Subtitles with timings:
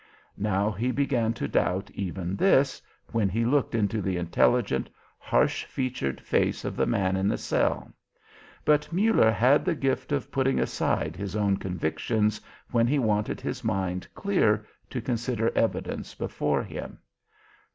[0.39, 4.89] Now he began to doubt even this when he looked into the intelligent,
[5.19, 7.93] harsh featured face of the man in the cell.
[8.65, 12.41] But Muller had the gift of putting aside his own convictions,
[12.71, 16.97] when he wanted his mind clear to consider evidence before him.